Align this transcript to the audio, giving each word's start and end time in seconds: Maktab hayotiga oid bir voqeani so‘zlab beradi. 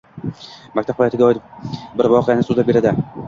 Maktab 0.77 1.01
hayotiga 1.03 1.27
oid 1.27 1.43
bir 1.99 2.09
voqeani 2.15 2.47
so‘zlab 2.49 2.73
beradi. 2.73 2.95